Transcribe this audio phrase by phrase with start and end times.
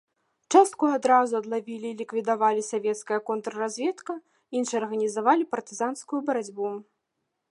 [0.53, 4.13] Частку адразу адлавілі і ліквідавалі савецкая контрразведка,
[4.61, 6.67] іншыя арганізавалі партызанскую барацьбу.